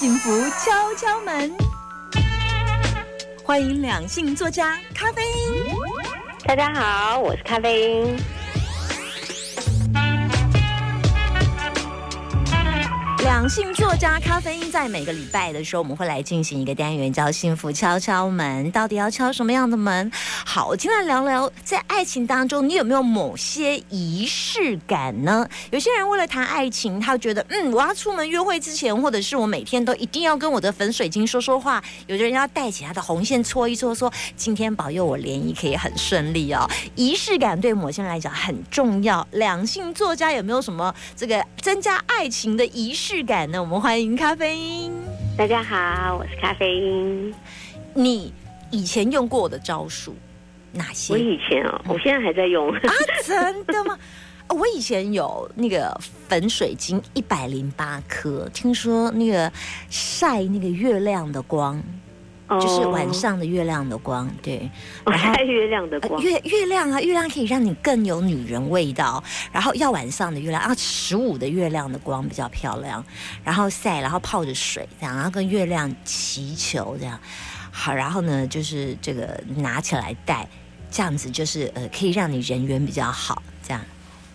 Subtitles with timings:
[0.00, 0.30] 幸福
[0.64, 1.54] 敲敲门，
[3.44, 5.74] 欢迎两性作家咖啡因。
[6.46, 8.16] 大家好，我是咖啡因。
[13.30, 18.68] 两性作家咖啡因在每个礼拜的时候，我们会来进行一个单元，叫“幸福敲敲门”。
[18.72, 20.10] 到底要敲什么样的门？
[20.44, 25.48] 好，我今天来聊聊，在爱情当中，你有没有某些仪式感呢？
[25.70, 31.80] 有些人为了谈爱情，他觉得，嗯，我要出门约会之前，或者是我每天都一定要跟我的粉水晶说说话。
[32.08, 36.68] 有的人要带起他的红线搓一搓，说今天保佑我联谊可以很顺利哦。
[36.96, 39.24] 仪式感对某些人来讲很重要。
[39.30, 43.19] 两性作家有没有什么这个增加爱情的仪式？
[43.22, 43.60] 感呢？
[43.60, 44.92] 我们欢迎咖啡因。
[45.36, 47.34] 大家好，我是咖啡因。
[47.94, 48.32] 你
[48.70, 50.14] 以前用过我的招数
[50.72, 51.12] 哪些？
[51.14, 52.80] 我以前啊，我现在还在用啊，
[53.24, 53.98] 真的吗？
[54.48, 55.96] 我以前有那个
[56.28, 59.52] 粉水晶一百零八颗，听说那个
[59.88, 61.80] 晒那个月亮的光。
[62.58, 64.68] 就是晚上的月亮的光，对，
[65.06, 69.22] 晒月亮的光，月月亮啊，月亮可以让你更有女人味道。
[69.52, 73.04] 然后要晚上的月亮啊，十五的月亮的光比较漂亮。
[73.44, 77.18] 然后晒，然后泡着水这样，然后跟月亮祈求这样。
[77.70, 80.48] 好，然后呢，就是这个拿起来戴，
[80.90, 83.80] 这样子就是呃，可以让你人缘比较好这样。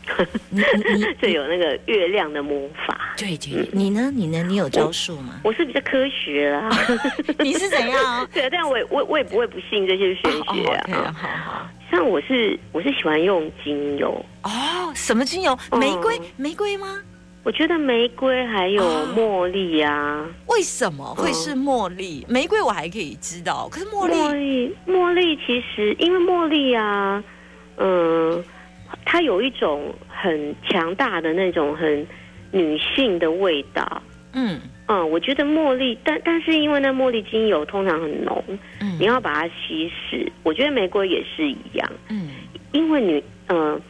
[0.50, 4.12] 你你这有那个月亮的魔法，对对，你呢？
[4.14, 4.44] 你呢？
[4.44, 5.40] 你有招数吗？
[5.44, 6.70] 我是比较科学啦，
[7.40, 8.28] 你是怎样？
[8.34, 10.64] 对，但我我我也不会不信这些玄学
[10.94, 11.14] 啊。
[11.18, 15.58] 好好，像我是我是喜欢用精油哦，什么精油？
[15.80, 17.02] 玫瑰玫瑰吗？
[17.44, 18.84] 我觉得玫瑰还有
[19.16, 20.26] 茉莉呀。
[20.48, 22.26] 为什么会是茉莉？
[22.28, 27.24] 玫瑰我还可以知道，可是茉莉茉莉茉莉其实因为茉莉啊，
[27.78, 28.44] 嗯。
[29.04, 32.06] 它有一种很强大的那种很
[32.56, 34.02] 女性的味道，
[34.34, 34.60] 嗯。
[34.88, 38.44] 嗯，我觉得茉莉，但但是因为那茉莉精油通常很浓，
[38.80, 40.32] 嗯，你要把它稀释。
[40.44, 42.30] 我觉得玫瑰也是一样，嗯，
[42.72, 43.82] 因为女，嗯，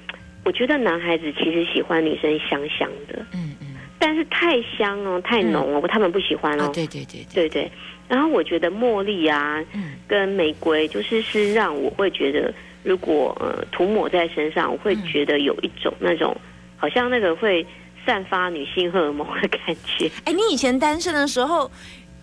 [0.45, 7.49] 我觉得男孩子其实喜欢女生香香的，嗯嗯，但是太香哦，太浓了，他们不喜欢哦，对对对对。
[7.49, 7.71] 对。
[8.07, 12.53] 然后我觉得茉莉啊，嗯，跟玫瑰就是是让我会觉得。
[12.85, 16.37] 如果呃涂抹在身上，我会觉得有一种那种
[16.77, 17.65] 好像那个会
[18.05, 20.11] 散发女性荷尔蒙的感觉。
[20.25, 21.69] 哎，你以前单身的时候，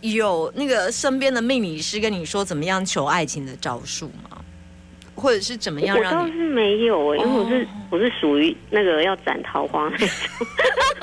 [0.01, 4.39] 有那个身边的命理师跟你说怎么样求爱情的招数吗？
[5.15, 5.97] 或者是怎么样？
[5.97, 10.09] 我倒是没有，因为我是我是属于那个要斩桃花那种。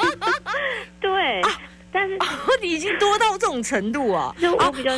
[0.99, 1.41] 对。
[1.91, 2.17] 但是
[2.61, 4.35] 你已经多到这种程度啊！
[4.39, 4.95] 就我比较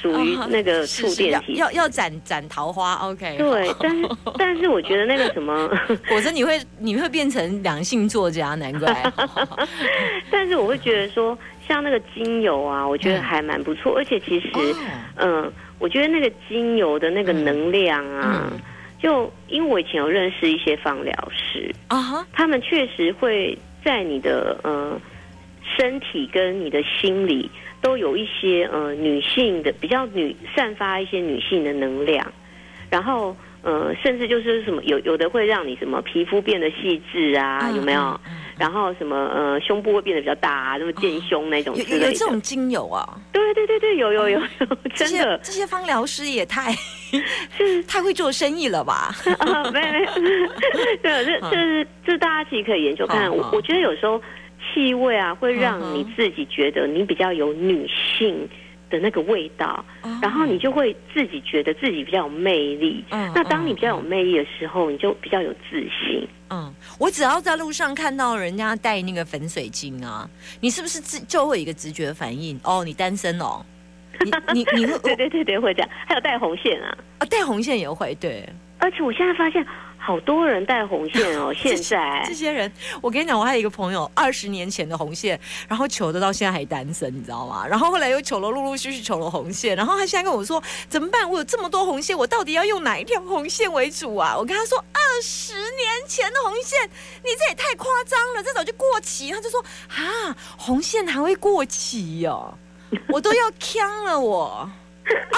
[0.00, 3.36] 属于那个触电体，要要斩斩桃花，OK？
[3.36, 4.08] 对，但是
[4.38, 5.68] 但是我觉得那个什么，
[6.08, 9.12] 果真你会你会变成两性作家，难怪。
[10.32, 11.36] 但是我会觉得说，
[11.68, 14.48] 像那个精油啊，我觉得还蛮不错，而且其实，
[15.16, 18.50] 嗯，我觉得那个精油的那个能量啊，
[18.98, 24.98] 就因为我以前有认识一些放疗师啊，哈，他们确实会在你的嗯。
[25.76, 32.26] 身体跟你的心理都有一些呃女性的比较女散发一些女性的能量，
[32.90, 38.18] 然后呃甚至就是什么有有的会让你什么皮肤变得细致啊有没有？
[38.56, 42.06] 然后什么呃胸部会变得比较大啊，那么健胸那种之类的。
[42.06, 43.18] 有这种精油啊？
[43.32, 44.46] 对对对对，有有有有，
[44.94, 46.72] 真的这些芳疗师也太
[47.56, 49.12] 是 太会做生意了吧？
[49.72, 50.12] 没有没有，
[51.02, 53.28] 对，这这是这大家其实可以研究看。
[53.34, 54.22] 我我觉得有时候。
[54.74, 58.46] 气味啊，会让你自己觉得你比较有女性
[58.90, 59.84] 的那个味道，
[60.20, 63.04] 然后你就会自己觉得自己比较有魅力。
[63.10, 66.26] 那当你比较有魅力的时候，你就比较有自信。
[66.50, 70.28] 嗯，我只要在路上看到人家戴那个粉水晶啊，
[70.60, 72.60] 你是不是自就会有一个直觉反应？
[72.64, 73.64] 哦，你单身哦？
[74.20, 75.88] 你你你会 对对对对会这样？
[76.06, 76.96] 还有带红线啊？
[77.18, 78.48] 啊，带红线也会对。
[78.78, 79.64] 而且我现在发现。
[80.04, 81.50] 好多人戴红线哦！
[81.56, 82.70] 现在这些人，
[83.00, 87.66] 我跟你讲，我还有一个朋友，二十年前的红线，然后求的到现在还单身，你知道吗？
[87.66, 91.28] 然后后来又求了，陆陆续续求了红线，然后他现在跟我说怎么办？
[91.30, 94.36] 我有这么多红线，我到底要用哪一条红线为主啊？
[94.36, 96.78] 我跟他说，二十年前的红线，
[97.22, 99.30] 你这也太夸张了，这早就过期。
[99.30, 102.52] 他就说啊，红线还会过期哟？
[103.08, 104.70] 我都要呛了，我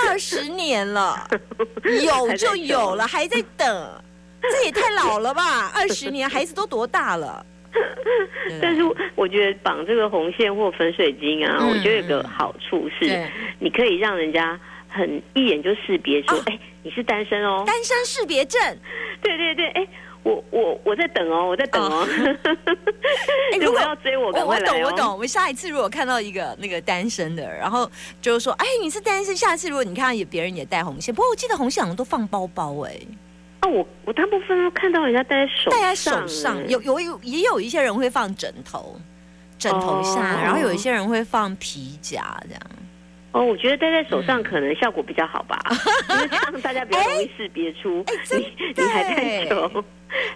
[0.04, 1.28] 二十年了，
[2.02, 4.02] 有就有了，还在等。
[4.42, 5.70] 这也太老了吧！
[5.76, 7.44] 二十年，孩子都多大了？
[8.62, 8.82] 但是
[9.14, 13.26] 我觉得绑这个红线或粉水晶啊，我觉得有个好处是，
[13.58, 18.60] 你可以让人家很一眼就识别出，哎，你是单身哦，单身识别证。
[19.22, 19.86] 对对对，哎。
[20.22, 22.04] 我我我在等哦，我在等哦。
[23.60, 25.16] 如果要追我，我懂我懂。
[25.16, 27.88] 我下一次如果看到一个那个单身的，然后
[28.20, 29.36] 就是说，哎，你是单身。
[29.36, 32.90] 下次如果你看到也别人也戴红线，不过我记得红线好像都放包包哎。
[32.90, 32.98] 啊，
[33.68, 38.96] 我我大部分都看到人家戴在手戴在手上，有有有也有一些人会放枕头
[39.58, 42.62] 枕头下，然后有一些人会放皮夹这样。
[43.32, 45.60] 哦，我觉得戴在手上可能效果比较好吧，
[46.08, 49.84] 因为这样大家比较容易识别出你你还在手。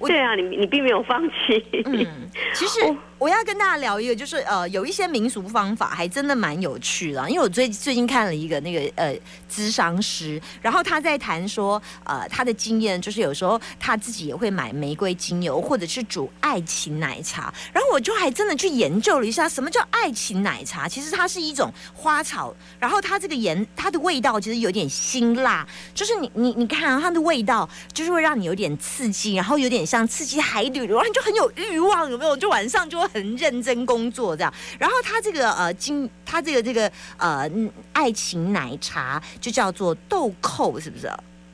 [0.01, 1.65] 对啊，你你并没有放弃。
[1.87, 2.07] 嗯，
[2.55, 2.81] 其实
[3.19, 7.29] 我要跟大家聊一个，就是呃，有一些民俗方法还真的蛮有趣的。
[7.31, 9.15] 因为我最最近看了一个那个呃，
[9.51, 17.53] 咨商师，然后他在谈说，呃，他的经验就是有时候他自己也会买玫瑰精油，或者是煮爱情奶茶。
[17.73, 20.89] 然后我就还真的去研究了一下，什么叫爱情奶茶？
[20.89, 29.71] 其实它是一种花草，然后它这个盐，它的味道其实有点辛辣，就是你你你看它的味道，就是会让你有点刺激，然后有。
[29.71, 32.37] 点像刺激海底，然后你就很有欲望，有没有？
[32.37, 34.53] 就晚上就会很认真工作这样。
[34.81, 37.49] 然后他这个呃，金他这个这个呃，
[37.93, 41.09] 爱情奶茶就叫做豆蔻，是不是？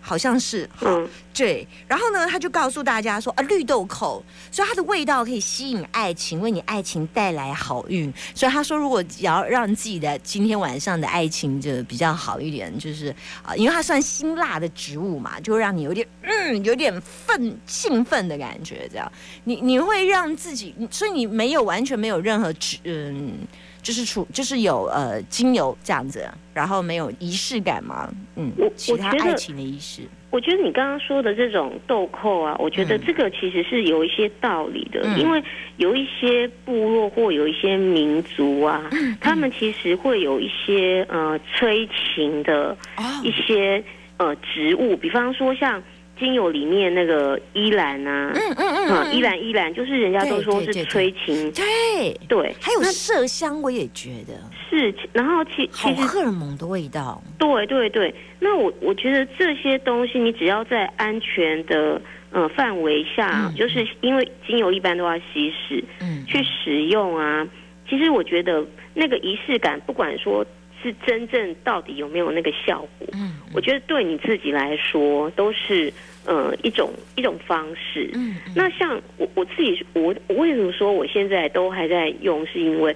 [0.07, 1.67] 好像是，嗯，对。
[1.89, 4.23] 然后呢，他就告诉大家说啊，绿豆蔻，
[4.53, 8.13] 所以它的味道可以吸引爱情，为你爱情带来好运。
[8.33, 13.13] 所以他说，如果要让自己的今天晚上的爱情就比较好一点，就是
[13.43, 18.89] 啊，因为它算辛辣的植物嘛，就会让你有点嗯，有点奋兴奋的感觉。
[18.89, 19.11] 这样，
[19.43, 22.55] 你你会让自己，所以你没有完全没有任何
[22.85, 23.39] 嗯。
[23.87, 28.13] 就是出就是有呃精油这样子，然后没有仪式感吗？
[28.35, 35.41] 嗯，我其他爱情的仪式，我觉得你刚刚说的这种豆蔻啊，我觉得这个其实是有一些道理的，因为
[35.77, 38.91] 有一些部落或有一些民族啊，
[39.21, 42.77] 他们其实会有一些呃催情的
[43.23, 43.81] 一些
[44.17, 45.81] 呃植物，比方说像。
[46.19, 54.35] 精油里面那个依兰啊，嗯嗯嗯，依兰依兰，就是人家都说是催情，对对，还有麝香，我也觉得
[54.71, 58.15] 是，然后其其实荷尔蒙的味道，对对对。
[58.41, 67.47] 那我我觉得这些东西，你只要在安全的呃范围下，就是因为精油一般都要稀释，嗯，去使用啊。
[67.89, 68.65] 其实我觉得
[68.95, 70.45] 那个仪式感，不管说。
[70.83, 73.09] 是真正到底有没有那个效果？
[73.13, 75.93] 嗯，我觉得对你自己来说都是
[76.25, 78.11] 呃一种一种方式。
[78.15, 82.47] 嗯，那像我我自己，我我为什么说我现在都还在用？
[82.47, 82.95] 是因为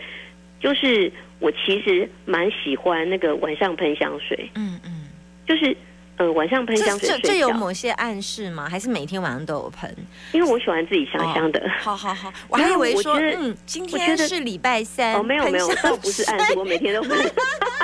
[0.61, 4.51] 就是我其实蛮喜欢那个晚上喷香水。
[4.55, 5.09] 嗯嗯，
[5.47, 5.77] 就是。
[6.21, 8.69] 呃，晚上喷香水，这这有某些暗示吗？
[8.69, 9.91] 还是每天晚上都有喷？
[10.33, 11.63] 因为我喜欢自己香香的。
[11.81, 17.17] 好好好， 我还以为说，嗯，今天是礼拜三，哦，没有没有，倒不是暗示，我每天都喷。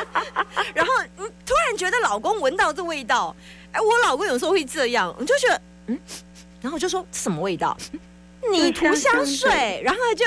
[0.75, 3.35] 然后，突然觉得老公闻到这味道，
[3.73, 5.99] 哎，我老公有时候会这样，我就觉得，嗯，
[6.61, 7.75] 然后我就说什么味道？
[8.53, 10.27] 你涂香水，然后就。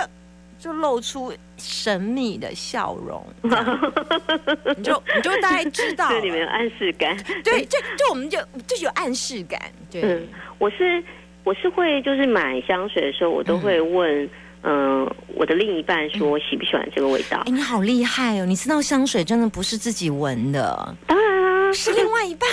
[0.62, 3.26] 就露出神秘的笑容，
[4.76, 7.16] 你就你就大概知道，这里面有暗示感。
[7.44, 9.60] 对，就就我们就就有暗示感。
[9.92, 10.28] 对，嗯，
[10.58, 11.04] 我是
[11.44, 14.30] 我是会就是买香水的时候，我都会问，
[14.64, 17.44] 嗯，我的另一半说喜不喜欢这个味道。
[17.46, 18.46] 哎，你好厉害哦！
[18.46, 22.50] 你知道香水真的不是自己闻的，当然啊，是另外一半。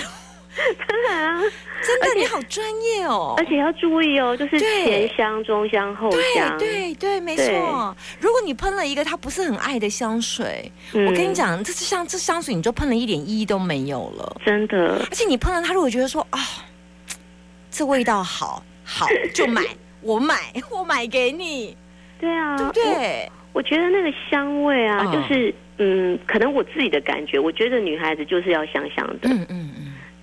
[0.88, 1.42] 当然啊，
[1.86, 3.34] 真的你好专业哦！
[3.38, 6.58] 而且要注意哦，就是前香、中香、后香。
[6.58, 7.96] 对对，没错。
[8.20, 14.40] 如果你喷了一个他不是很爱的香水，我跟你讲，这香这香水你就喷了一点意义都没有了。
[14.44, 14.98] 真的。
[14.98, 16.40] 而且你喷了他，如果觉得说啊，
[17.70, 19.62] 这味道好好， 就买，
[20.00, 20.36] 我买，
[20.70, 21.76] 我买给你。
[22.18, 23.30] 对啊，对不对？
[23.52, 29.28] 我觉得那个香味啊，就是嗯，可能我自己的感觉，我觉得女孩子就是要香香的。
[29.28, 29.65] 嗯嗯嗯。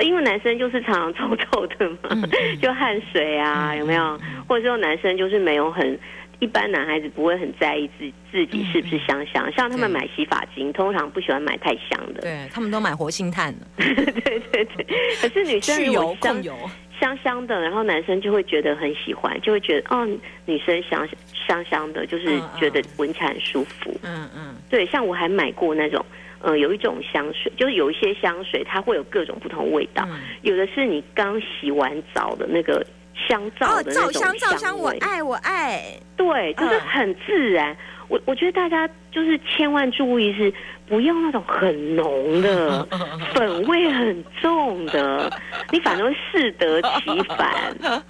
[0.03, 2.09] 因为男生就是常常臭臭的嘛，
[2.61, 4.19] 就汗水啊，有没有？
[4.47, 5.97] 或者说男生就是没有很
[6.39, 9.51] 一般，男孩子不会很在意自自己是不是香香。
[9.53, 13.65] 像他们买洗发精，通常不喜欢买太香的，对他们都买活性炭的。
[13.77, 14.85] 对对对，
[15.21, 16.57] 可是女生有香油
[17.03, 20.07] 香香的，然后男生就会觉得很喜欢，就会觉得哦，
[20.45, 23.93] 女生香香香的，就是觉得闻起来很舒服。
[24.03, 26.03] 嗯嗯，对，像我还买过那种。
[26.45, 30.05] 呃，有一种香水，就是有一些香水，它会有各种不同味道。
[30.41, 35.81] 有的是你刚洗完澡的那个香皂的那种香香，我爱我爱。
[36.17, 37.73] 对，就是很自然。
[38.09, 40.53] 我我觉得大家就是千万注意是。
[40.87, 42.87] 不要那种很浓的
[43.33, 45.31] 粉味很重的，
[45.71, 47.75] 你反而会适得其反。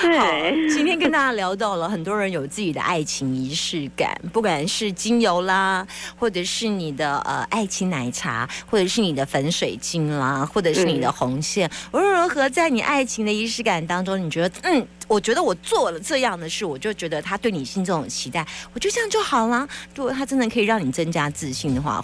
[0.00, 19.66] 对，今天跟大家聊到了，很多人有自己的爱情仪式感，不管是精油啦，或者是你的呃爱情奶茶，或者是你的粉水晶啦，或者是你的红线，无论如何，在你爱情的仪式感当中，你觉得嗯，我觉得我做了这样的事，我就觉得他对你心中有期待，我就这样就好了。
[19.94, 22.03] 如果他真的可以让你增加自信的话。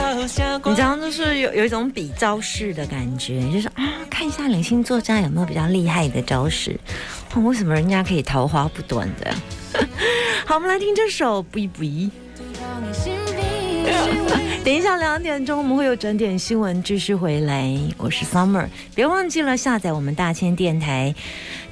[0.63, 6.79] 你知道，就是有有一种比招式的感觉，就是啊，看一下两星作战有没有比较厉害的招式，
[7.35, 9.35] 为什么人家可以桃花不断的？
[10.45, 12.09] 好，我们来听这首《不一不一》。
[14.63, 21.13] 等一下两点钟我们会有整点新闻继续回来，我是 Summer，别忘记了下载我们大千电台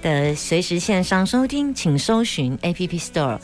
[0.02, 3.40] 的随时线上收听，请搜寻 App Store、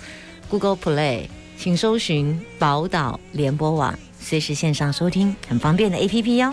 [0.49, 1.27] Google Play。
[1.57, 6.51] 请搜寻宝岛联播网，随时线上收听，很方便的 A P P 哟。